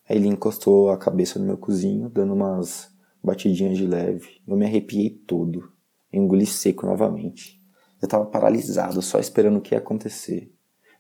Aí 0.08 0.16
ele 0.16 0.30
encostou 0.30 0.90
a 0.90 0.98
cabeça 0.98 1.38
no 1.38 1.46
meu 1.46 1.58
cozinho, 1.58 2.10
dando 2.10 2.34
umas 2.34 2.90
batidinhas 3.22 3.78
de 3.78 3.86
leve. 3.86 4.42
Eu 4.48 4.56
me 4.56 4.66
arrepiei 4.66 5.10
todo. 5.10 5.70
Engoli 6.14 6.46
seco 6.46 6.86
novamente. 6.86 7.62
Eu 8.02 8.08
tava 8.08 8.26
paralisado, 8.26 9.02
só 9.02 9.20
esperando 9.20 9.58
o 9.58 9.62
que 9.62 9.76
ia 9.76 9.80
acontecer. 9.80 10.50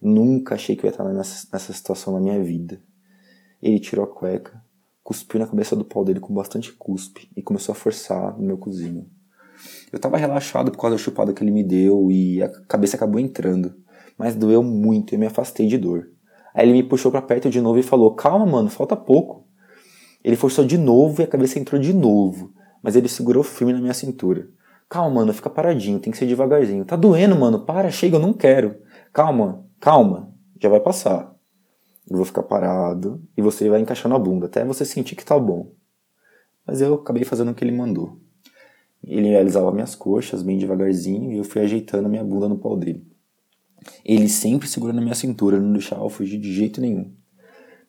Nunca 0.01 0.55
achei 0.55 0.75
que 0.75 0.85
eu 0.85 0.89
ia 0.89 0.91
estar 0.91 1.05
nessa, 1.05 1.47
nessa 1.53 1.71
situação 1.71 2.13
na 2.13 2.19
minha 2.19 2.43
vida. 2.43 2.81
Ele 3.63 3.79
tirou 3.79 4.03
a 4.03 4.07
cueca, 4.07 4.61
cuspiu 5.09 5.39
na 5.39 5.47
cabeça 5.47 5.75
do 5.75 5.83
pau 5.83 6.05
dele 6.05 6.19
com 6.19 6.31
bastante 6.31 6.71
cuspe 6.71 7.31
e 7.35 7.41
começou 7.41 7.73
a 7.73 7.75
forçar 7.75 8.37
no 8.37 8.45
meu 8.45 8.59
cozinho. 8.59 9.07
Eu 9.91 9.97
tava 9.97 10.17
relaxado 10.17 10.69
por 10.71 10.77
causa 10.77 10.97
da 10.97 11.01
chupada 11.01 11.33
que 11.33 11.43
ele 11.43 11.49
me 11.49 11.63
deu 11.63 12.11
e 12.11 12.43
a 12.43 12.49
cabeça 12.67 12.95
acabou 12.95 13.19
entrando. 13.19 13.73
Mas 14.15 14.35
doeu 14.35 14.61
muito 14.61 15.11
e 15.11 15.15
eu 15.15 15.19
me 15.19 15.25
afastei 15.25 15.65
de 15.65 15.79
dor. 15.79 16.11
Aí 16.53 16.63
ele 16.63 16.73
me 16.73 16.83
puxou 16.83 17.11
para 17.11 17.23
perto 17.23 17.49
de 17.49 17.59
novo 17.59 17.79
e 17.79 17.81
falou: 17.81 18.13
Calma, 18.13 18.45
mano, 18.45 18.69
falta 18.69 18.95
pouco. 18.95 19.47
Ele 20.23 20.35
forçou 20.35 20.63
de 20.63 20.77
novo 20.77 21.23
e 21.23 21.23
a 21.23 21.27
cabeça 21.27 21.57
entrou 21.57 21.81
de 21.81 21.91
novo. 21.91 22.53
Mas 22.83 22.95
ele 22.95 23.07
segurou 23.07 23.41
firme 23.41 23.73
na 23.73 23.79
minha 23.79 23.95
cintura. 23.95 24.47
Calma, 24.87 25.21
mano, 25.21 25.33
fica 25.33 25.49
paradinho, 25.49 25.99
tem 25.99 26.11
que 26.11 26.19
ser 26.19 26.27
devagarzinho. 26.27 26.85
Tá 26.85 26.95
doendo, 26.95 27.35
mano, 27.35 27.65
para, 27.65 27.89
chega, 27.89 28.17
eu 28.17 28.21
não 28.21 28.31
quero. 28.31 28.75
Calma, 29.11 29.65
calma, 29.79 30.31
já 30.61 30.69
vai 30.69 30.79
passar. 30.79 31.33
Eu 32.09 32.17
vou 32.17 32.25
ficar 32.25 32.43
parado 32.43 33.21
e 33.37 33.41
você 33.41 33.69
vai 33.69 33.79
encaixando 33.79 34.15
a 34.15 34.19
bunda 34.19 34.47
até 34.47 34.65
você 34.65 34.83
sentir 34.83 35.15
que 35.15 35.23
tá 35.23 35.37
bom. 35.37 35.71
Mas 36.65 36.81
eu 36.81 36.95
acabei 36.95 37.23
fazendo 37.23 37.51
o 37.51 37.55
que 37.55 37.63
ele 37.63 37.75
mandou. 37.75 38.19
Ele 39.03 39.35
alisava 39.35 39.71
minhas 39.71 39.95
coxas 39.95 40.41
bem 40.41 40.57
devagarzinho 40.57 41.31
e 41.31 41.37
eu 41.37 41.43
fui 41.43 41.61
ajeitando 41.61 42.09
minha 42.09 42.23
bunda 42.23 42.49
no 42.49 42.57
pau 42.57 42.75
dele. 42.75 43.05
Ele 44.03 44.27
sempre 44.27 44.67
segurando 44.67 44.99
a 44.99 45.01
minha 45.01 45.15
cintura, 45.15 45.59
não 45.59 45.73
deixava 45.73 46.03
eu 46.03 46.09
fugir 46.09 46.39
de 46.39 46.53
jeito 46.53 46.81
nenhum. 46.81 47.13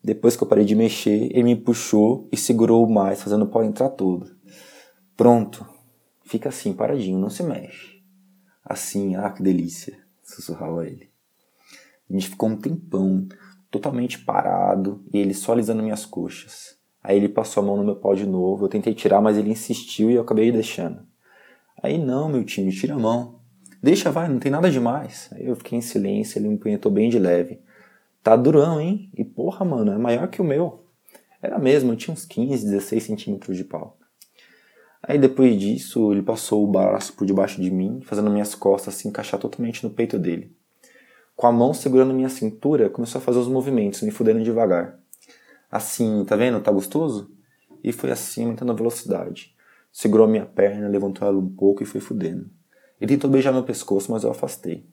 Depois 0.03 0.37
que 0.37 0.43
eu 0.43 0.49
parei 0.49 0.65
de 0.65 0.75
mexer, 0.75 1.29
ele 1.31 1.43
me 1.43 1.57
puxou 1.57 2.29
e 2.33 2.37
segurou 2.37 2.89
mais, 2.89 3.23
fazendo 3.23 3.45
o 3.45 3.49
pau 3.49 3.65
entrar 3.65 3.91
todo. 3.91 4.31
Pronto. 5.17 5.67
Fica 6.25 6.49
assim, 6.49 6.73
paradinho, 6.73 7.19
não 7.19 7.29
se 7.29 7.43
mexe. 7.43 8.01
Assim, 8.65 9.17
ah, 9.17 9.31
que 9.31 9.43
delícia, 9.43 9.99
sussurrava 10.23 10.87
ele. 10.87 11.11
A 12.09 12.13
gente 12.13 12.29
ficou 12.29 12.49
um 12.49 12.57
tempão, 12.57 13.27
totalmente 13.71 14.19
parado, 14.19 15.03
e 15.13 15.19
ele 15.19 15.33
só 15.33 15.53
alisando 15.53 15.83
minhas 15.83 16.05
coxas. 16.05 16.79
Aí 17.03 17.17
ele 17.17 17.29
passou 17.29 17.63
a 17.63 17.67
mão 17.67 17.77
no 17.77 17.85
meu 17.85 17.97
pau 17.97 18.15
de 18.15 18.27
novo, 18.27 18.65
eu 18.65 18.69
tentei 18.69 18.95
tirar, 18.95 19.21
mas 19.21 19.39
ele 19.39 19.51
insistiu 19.51 20.11
e 20.11 20.15
eu 20.15 20.23
acabei 20.23 20.53
deixando. 20.53 21.01
Aí, 21.83 21.97
não, 21.97 22.29
meu 22.29 22.45
time, 22.45 22.71
tira 22.73 22.95
a 22.95 22.99
mão. 22.99 23.41
Deixa, 23.83 24.11
vai, 24.11 24.29
não 24.29 24.39
tem 24.39 24.53
nada 24.53 24.71
demais. 24.71 25.31
Aí 25.33 25.47
eu 25.47 25.57
fiquei 25.57 25.79
em 25.79 25.81
silêncio, 25.81 26.39
ele 26.39 26.49
me 26.49 26.59
punhetou 26.59 26.93
bem 26.93 27.09
de 27.09 27.19
leve. 27.19 27.61
Tá 28.23 28.37
durão, 28.37 28.79
hein? 28.79 29.11
E 29.17 29.25
porra, 29.25 29.65
mano, 29.65 29.93
é 29.93 29.97
maior 29.97 30.29
que 30.29 30.43
o 30.43 30.45
meu. 30.45 30.85
Era 31.41 31.59
mesmo, 31.59 31.93
eu 31.93 31.97
tinha 31.97 32.13
uns 32.13 32.27
15, 32.27 32.67
16 32.67 33.03
centímetros 33.03 33.57
de 33.57 33.65
pau. 33.65 33.97
Aí 35.03 35.19
depois 35.19 35.59
disso, 35.59 36.13
ele 36.13 36.23
passou 36.23 36.63
o 36.63 36.71
braço 36.71 37.15
por 37.15 37.27
debaixo 37.27 37.63
de 37.63 37.71
mim, 37.71 38.03
fazendo 38.05 38.31
minhas 38.31 38.55
costas 38.55 38.95
se 38.95 39.09
encaixar 39.09 39.41
totalmente 39.41 39.83
no 39.83 39.91
peito 39.91 40.19
dele. 40.19 40.55
Com 41.41 41.47
a 41.47 41.53
mão 41.53 41.73
segurando 41.73 42.13
minha 42.13 42.29
cintura, 42.29 42.91
começou 42.91 43.19
a 43.19 43.23
fazer 43.23 43.39
os 43.39 43.49
movimentos, 43.49 44.03
me 44.03 44.11
fudendo 44.11 44.45
devagar. 44.45 44.99
Assim, 45.73 46.23
tá 46.27 46.37
vendo? 46.37 46.61
Tá 46.61 46.71
gostoso? 46.71 47.31
E 47.83 47.93
foi 47.93 48.11
assim, 48.11 48.45
aumentando 48.45 48.73
a 48.73 48.75
velocidade. 48.75 49.57
Segurou 49.91 50.29
minha 50.29 50.45
perna, 50.45 50.87
levantou 50.87 51.27
ela 51.27 51.39
um 51.39 51.49
pouco 51.49 51.83
e 51.83 51.87
foi 51.87 51.99
fudendo. 51.99 52.51
Ele 53.01 53.15
tentou 53.15 53.31
beijar 53.31 53.53
meu 53.53 53.63
pescoço, 53.63 54.13
mas 54.13 54.23
eu 54.23 54.31
afastei. 54.31 54.85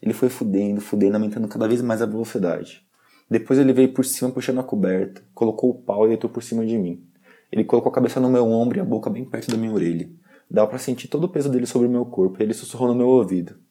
Ele 0.00 0.14
foi 0.14 0.30
fudendo, 0.30 0.80
fudendo, 0.80 1.16
aumentando 1.16 1.46
cada 1.48 1.68
vez 1.68 1.82
mais 1.82 2.00
a 2.00 2.06
velocidade. 2.06 2.82
Depois 3.28 3.58
ele 3.58 3.74
veio 3.74 3.92
por 3.92 4.06
cima 4.06 4.30
puxando 4.30 4.60
a 4.60 4.64
coberta, 4.64 5.22
colocou 5.34 5.68
o 5.68 5.74
pau 5.74 6.06
e 6.06 6.08
deitou 6.08 6.30
por 6.30 6.42
cima 6.42 6.64
de 6.64 6.78
mim. 6.78 7.04
Ele 7.52 7.62
colocou 7.62 7.92
a 7.92 7.94
cabeça 7.94 8.18
no 8.18 8.30
meu 8.30 8.46
ombro 8.46 8.78
e 8.78 8.80
a 8.80 8.84
boca 8.86 9.10
bem 9.10 9.26
perto 9.26 9.50
da 9.50 9.58
minha 9.58 9.74
orelha. 9.74 10.08
Dava 10.50 10.66
para 10.66 10.78
sentir 10.78 11.08
todo 11.08 11.24
o 11.24 11.28
peso 11.28 11.50
dele 11.50 11.66
sobre 11.66 11.88
o 11.88 11.90
meu 11.90 12.06
corpo 12.06 12.40
e 12.40 12.42
ele 12.42 12.54
sussurrou 12.54 12.88
no 12.88 12.94
meu 12.94 13.06
ouvido. 13.08 13.62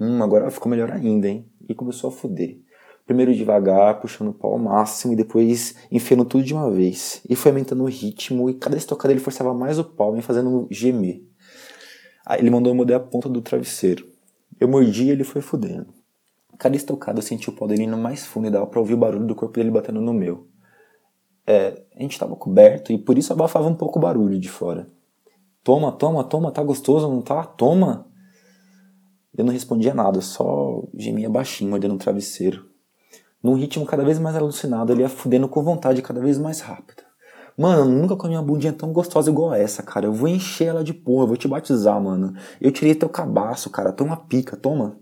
Hum, 0.00 0.22
agora 0.22 0.50
ficou 0.50 0.70
melhor 0.70 0.90
ainda, 0.90 1.28
hein? 1.28 1.46
E 1.68 1.74
começou 1.74 2.08
a 2.08 2.12
fuder. 2.12 2.58
Primeiro 3.04 3.34
devagar, 3.34 4.00
puxando 4.00 4.28
o 4.28 4.34
pau 4.34 4.52
ao 4.52 4.58
máximo 4.58 5.12
e 5.12 5.16
depois 5.16 5.74
enfiando 5.90 6.24
tudo 6.24 6.44
de 6.44 6.54
uma 6.54 6.70
vez. 6.70 7.22
E 7.28 7.34
foi 7.34 7.50
aumentando 7.50 7.82
o 7.82 7.88
ritmo 7.88 8.50
e 8.50 8.54
cada 8.54 8.76
estocada 8.76 9.12
ele 9.12 9.20
forçava 9.20 9.54
mais 9.54 9.78
o 9.78 9.84
pau, 9.84 10.12
me 10.12 10.22
fazendo 10.22 10.68
gemer. 10.70 11.22
Aí 12.24 12.40
ele 12.40 12.50
mandou 12.50 12.70
eu 12.70 12.76
morder 12.76 12.96
a 12.96 13.00
ponta 13.00 13.28
do 13.28 13.40
travesseiro. 13.40 14.06
Eu 14.60 14.68
mordi 14.68 15.04
e 15.04 15.10
ele 15.10 15.24
foi 15.24 15.40
fudendo. 15.40 15.86
Cada 16.58 16.76
estocada 16.76 17.18
eu 17.18 17.22
senti 17.22 17.48
o 17.48 17.52
pau 17.52 17.66
dele 17.66 17.84
indo 17.84 17.96
mais 17.96 18.26
fundo 18.26 18.48
e 18.48 18.50
dava 18.50 18.66
pra 18.66 18.78
ouvir 18.78 18.94
o 18.94 18.98
barulho 18.98 19.26
do 19.26 19.34
corpo 19.34 19.54
dele 19.54 19.70
batendo 19.70 20.00
no 20.00 20.12
meu. 20.12 20.46
É, 21.46 21.82
a 21.96 22.02
gente 22.02 22.18
tava 22.18 22.36
coberto 22.36 22.92
e 22.92 22.98
por 22.98 23.16
isso 23.16 23.32
abafava 23.32 23.66
um 23.66 23.74
pouco 23.74 23.98
o 23.98 24.02
barulho 24.02 24.38
de 24.38 24.50
fora. 24.50 24.86
Toma, 25.64 25.90
toma, 25.92 26.22
toma, 26.24 26.52
tá 26.52 26.62
gostoso, 26.62 27.08
não 27.08 27.22
tá? 27.22 27.42
Toma! 27.44 28.07
Eu 29.38 29.44
não 29.44 29.52
respondia 29.52 29.94
nada, 29.94 30.20
só 30.20 30.82
gemia 30.96 31.30
baixinho, 31.30 31.70
mordendo 31.70 31.94
o 31.94 31.98
travesseiro. 31.98 32.66
Num 33.40 33.54
ritmo 33.54 33.86
cada 33.86 34.04
vez 34.04 34.18
mais 34.18 34.34
alucinado, 34.34 34.92
ele 34.92 35.02
ia 35.02 35.08
fudendo 35.08 35.48
com 35.48 35.62
vontade 35.62 36.02
cada 36.02 36.20
vez 36.20 36.36
mais 36.36 36.60
rápida. 36.60 37.04
Mano, 37.56 37.82
eu 37.82 37.84
nunca 37.84 38.16
comi 38.16 38.34
uma 38.34 38.42
bundinha 38.42 38.72
tão 38.72 38.92
gostosa 38.92 39.30
igual 39.30 39.54
essa, 39.54 39.80
cara. 39.80 40.06
Eu 40.06 40.12
vou 40.12 40.28
encher 40.28 40.66
ela 40.66 40.82
de 40.82 40.92
porra, 40.92 41.22
eu 41.22 41.28
vou 41.28 41.36
te 41.36 41.46
batizar, 41.46 42.00
mano. 42.00 42.34
Eu 42.60 42.72
tirei 42.72 42.96
teu 42.96 43.08
cabaço, 43.08 43.70
cara. 43.70 43.92
Toma 43.92 44.16
pica, 44.16 44.56
toma. 44.56 44.98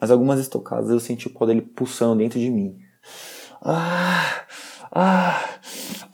Mas 0.00 0.10
algumas 0.10 0.40
estocadas 0.40 0.88
eu 0.88 0.98
senti 0.98 1.26
o 1.26 1.30
pó 1.30 1.44
dele 1.44 1.60
pulsando 1.60 2.16
dentro 2.16 2.38
de 2.38 2.50
mim. 2.50 2.78
Ah, 3.62 4.42
ah, 4.90 5.38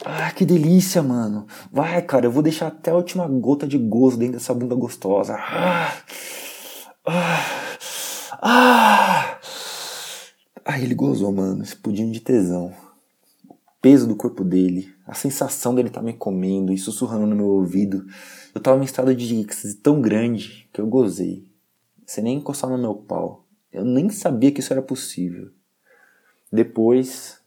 ah, 0.04 0.30
que 0.32 0.44
delícia, 0.44 1.00
mano. 1.00 1.46
Vai, 1.70 2.02
cara, 2.02 2.26
eu 2.26 2.32
vou 2.32 2.42
deixar 2.42 2.68
até 2.68 2.90
a 2.90 2.96
última 2.96 3.26
gota 3.28 3.68
de 3.68 3.78
gozo 3.78 4.18
dentro 4.18 4.34
dessa 4.34 4.52
bunda 4.52 4.74
gostosa. 4.74 5.36
Ah, 5.38 5.92
ah, 7.04 7.78
ah. 8.40 9.40
Ai, 10.64 10.84
ele 10.84 10.94
gozou, 10.94 11.32
mano, 11.32 11.64
esse 11.64 11.74
pudim 11.74 12.12
de 12.12 12.20
tesão. 12.20 12.72
O 13.48 13.56
peso 13.80 14.06
do 14.06 14.14
corpo 14.14 14.44
dele, 14.44 14.94
a 15.04 15.12
sensação 15.12 15.74
dele 15.74 15.88
estar 15.88 16.00
tá 16.00 16.06
me 16.06 16.12
comendo 16.12 16.72
e 16.72 16.78
sussurrando 16.78 17.26
no 17.26 17.34
meu 17.34 17.46
ouvido. 17.46 18.06
Eu 18.54 18.60
tava 18.60 18.80
em 18.80 18.84
estado 18.84 19.14
de 19.16 19.40
êxtase 19.40 19.76
tão 19.76 20.00
grande 20.00 20.68
que 20.72 20.80
eu 20.80 20.86
gozei. 20.86 21.44
Sem 22.06 22.22
nem 22.22 22.36
encostar 22.36 22.70
no 22.70 22.78
meu 22.78 22.94
pau. 22.94 23.44
Eu 23.72 23.84
nem 23.84 24.08
sabia 24.08 24.52
que 24.52 24.60
isso 24.60 24.72
era 24.72 24.82
possível. 24.82 25.50
Depois, 26.52 27.40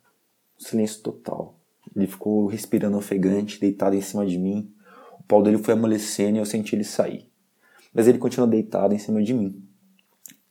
silêncio 0.57 1.01
total. 1.01 1.57
Ele 1.95 2.07
ficou 2.07 2.47
respirando 2.47 2.97
ofegante, 2.97 3.59
deitado 3.59 3.95
em 3.95 4.01
cima 4.01 4.25
de 4.25 4.37
mim. 4.37 4.69
O 5.17 5.23
pau 5.23 5.41
dele 5.41 5.59
foi 5.59 5.75
amolecendo 5.75 6.37
e 6.37 6.41
eu 6.41 6.45
senti 6.45 6.75
ele 6.75 6.83
sair. 6.83 7.29
Mas 7.95 8.09
ele 8.09 8.17
continuou 8.17 8.49
deitado 8.49 8.93
em 8.93 8.99
cima 8.99 9.23
de 9.23 9.33
mim. 9.33 9.65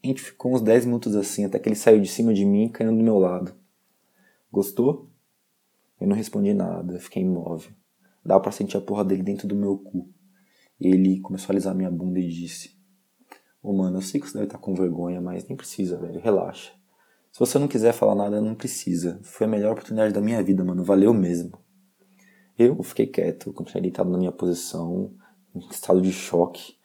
A 0.03 0.07
gente 0.07 0.23
ficou 0.23 0.55
uns 0.55 0.63
10 0.63 0.87
minutos 0.87 1.15
assim, 1.15 1.45
até 1.45 1.59
que 1.59 1.69
ele 1.69 1.77
saiu 1.77 2.01
de 2.01 2.09
cima 2.09 2.33
de 2.33 2.43
mim, 2.47 2.71
caindo 2.71 2.97
do 2.97 3.05
meu 3.05 3.19
lado. 3.19 3.55
Gostou? 4.51 5.11
Eu 6.01 6.07
não 6.07 6.17
respondi 6.17 6.55
nada, 6.55 6.99
fiquei 6.99 7.23
imóvel. 7.23 7.71
Dava 8.25 8.41
para 8.41 8.51
sentir 8.51 8.79
a 8.79 8.81
porra 8.81 9.05
dele 9.05 9.23
dentro 9.23 9.47
do 9.47 9.55
meu 9.55 9.77
cu. 9.77 10.09
Ele 10.81 11.21
começou 11.21 11.51
a 11.51 11.53
alisar 11.53 11.75
minha 11.75 11.91
bunda 11.91 12.19
e 12.19 12.29
disse: 12.29 12.77
Ô 13.63 13.71
oh, 13.71 13.73
mano, 13.75 13.99
eu 13.99 14.03
sei 14.03 14.21
que 14.21 14.27
você 14.27 14.35
deve 14.35 14.47
estar 14.47 14.59
tá 14.59 14.65
com 14.65 14.75
vergonha, 14.75 15.21
mas 15.21 15.47
nem 15.47 15.57
precisa, 15.57 15.99
velho, 15.99 16.21
relaxa. 16.21 16.73
Se 17.31 17.39
você 17.39 17.59
não 17.59 17.69
quiser 17.69 17.93
falar 17.93 18.15
nada, 18.15 18.41
não 18.41 18.55
precisa. 18.55 19.21
Foi 19.23 19.47
a 19.47 19.51
melhor 19.51 19.73
oportunidade 19.73 20.15
da 20.15 20.21
minha 20.21 20.43
vida, 20.43 20.65
mano, 20.65 20.83
valeu 20.83 21.13
mesmo. 21.13 21.59
Eu 22.59 22.83
fiquei 22.83 23.07
quieto, 23.07 23.53
continuei 23.53 23.83
deitado 23.83 24.11
na 24.11 24.17
minha 24.17 24.33
posição, 24.33 25.13
em 25.55 25.59
estado 25.69 26.01
de 26.01 26.13
choque. 26.13 26.77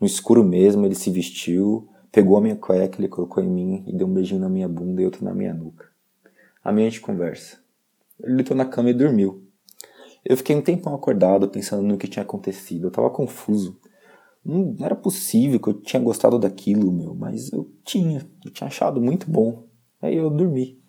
No 0.00 0.06
escuro 0.06 0.44
mesmo, 0.44 0.84
ele 0.84 0.94
se 0.94 1.10
vestiu, 1.10 1.88
Pegou 2.16 2.38
a 2.38 2.40
minha 2.40 2.56
cueca, 2.56 2.98
ele 2.98 3.08
colocou 3.08 3.44
em 3.44 3.46
mim 3.46 3.84
e 3.86 3.92
deu 3.92 4.06
um 4.06 4.14
beijinho 4.14 4.40
na 4.40 4.48
minha 4.48 4.66
bunda 4.66 5.02
e 5.02 5.04
outro 5.04 5.22
na 5.22 5.34
minha 5.34 5.52
nuca. 5.52 5.84
A 6.64 6.72
minha 6.72 6.88
gente 6.88 7.02
conversa. 7.02 7.58
Ele 8.18 8.36
deitou 8.36 8.56
na 8.56 8.64
cama 8.64 8.88
e 8.88 8.94
dormiu. 8.94 9.44
Eu 10.24 10.34
fiquei 10.34 10.56
um 10.56 10.62
tempão 10.62 10.94
acordado 10.94 11.46
pensando 11.46 11.82
no 11.82 11.98
que 11.98 12.08
tinha 12.08 12.22
acontecido. 12.22 12.86
Eu 12.86 12.90
tava 12.90 13.10
confuso. 13.10 13.78
Não 14.42 14.74
era 14.80 14.94
possível 14.94 15.60
que 15.60 15.68
eu 15.68 15.74
tinha 15.74 16.02
gostado 16.02 16.38
daquilo, 16.38 16.90
meu, 16.90 17.14
mas 17.14 17.52
eu 17.52 17.70
tinha. 17.84 18.26
Eu 18.42 18.50
tinha 18.50 18.68
achado 18.68 18.98
muito 18.98 19.30
bom. 19.30 19.64
Aí 20.00 20.16
eu 20.16 20.30
dormi. 20.30 20.80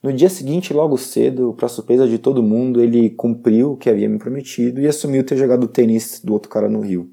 No 0.00 0.12
dia 0.12 0.30
seguinte, 0.30 0.72
logo 0.72 0.96
cedo, 0.96 1.52
para 1.52 1.66
surpresa 1.66 2.06
de 2.06 2.16
todo 2.16 2.44
mundo, 2.44 2.80
ele 2.80 3.10
cumpriu 3.10 3.72
o 3.72 3.76
que 3.76 3.90
havia 3.90 4.08
me 4.08 4.20
prometido 4.20 4.80
e 4.80 4.86
assumiu 4.86 5.24
ter 5.24 5.36
jogado 5.36 5.66
tênis 5.66 6.20
do 6.22 6.32
outro 6.32 6.48
cara 6.48 6.68
no 6.68 6.78
Rio. 6.78 7.10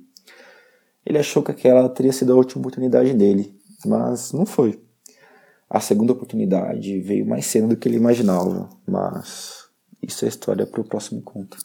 Ele 1.08 1.18
achou 1.18 1.42
que 1.42 1.52
aquela 1.52 1.88
teria 1.88 2.12
sido 2.12 2.34
a 2.34 2.36
última 2.36 2.60
oportunidade 2.60 3.14
dele, 3.14 3.58
mas 3.86 4.34
não 4.34 4.46
foi. 4.46 4.84
A 5.70 5.80
segunda 5.80 6.12
oportunidade 6.12 7.00
veio 7.00 7.26
mais 7.26 7.46
cedo 7.46 7.70
do 7.70 7.78
que 7.78 7.88
ele 7.88 7.96
imaginava, 7.96 8.70
mas 8.86 9.70
isso 10.04 10.26
é 10.26 10.28
história 10.28 10.68
para 10.68 10.82
o 10.82 10.84
próximo 10.84 11.22
conto. 11.22 11.58